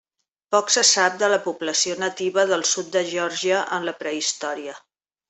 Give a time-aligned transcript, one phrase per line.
[0.53, 4.75] Poc se sap de la població nativa del sud de Geòrgia en la prehistòria.